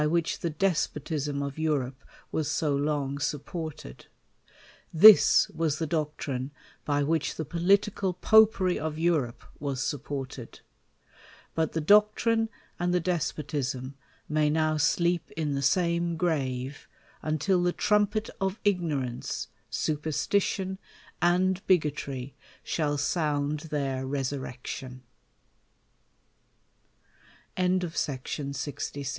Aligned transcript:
"wliich 0.09 0.39
the 0.39 0.49
despotism 0.49 1.43
of 1.43 1.59
Europe 1.59 2.03
was 2.31 2.49
so 2.49 2.75
long 2.75 3.19
supported; 3.19 4.07
this 4.91 5.47
was 5.49 5.77
the 5.77 5.85
doctrine 5.85 6.49
by 6.85 7.03
which 7.03 7.35
the 7.35 7.45
political 7.45 8.11
popery 8.11 8.79
of 8.79 8.97
Europe 8.97 9.43
was 9.59 9.79
supported;, 9.83 10.61
but 11.53 11.73
the 11.73 11.79
doctrine 11.81 12.49
and 12.79 12.95
the 12.95 12.99
despotism 12.99 13.93
may 14.27 14.49
now 14.49 14.75
sleep 14.75 15.29
in 15.37 15.53
the 15.53 15.61
same 15.61 16.17
grave, 16.17 16.87
until 17.21 17.61
the 17.61 17.71
trumpet 17.71 18.27
of 18.41 18.59
ignorance, 18.65 19.49
super 19.69 20.09
stition, 20.09 20.79
and 21.21 21.61
bigotry, 21.67 22.35
shall 22.65 22.97
sound 22.97 23.59
their 23.69 24.03
resu 24.03 25.01